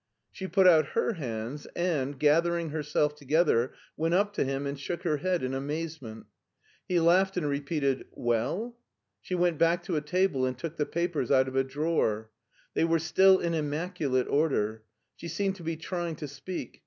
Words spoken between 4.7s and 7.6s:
shook her head in amaze ment. He laughed and